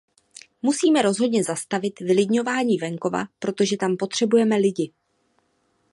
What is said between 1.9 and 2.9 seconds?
vylidňování